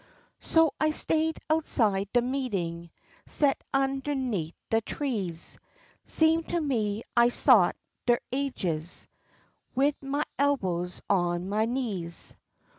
[0.39, 2.89] So I stay'd outside de meetin',
[3.27, 5.59] set'n underneat' de trees,
[6.05, 7.75] Seemed to me I sot
[8.07, 9.07] der ages,
[9.75, 12.35] wid ma elbows on ma knees.